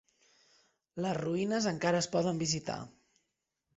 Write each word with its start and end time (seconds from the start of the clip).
Les 1.05 1.13
ruïnes 1.19 1.67
encara 1.75 2.03
es 2.05 2.09
poden 2.17 2.43
visitar. 2.45 2.79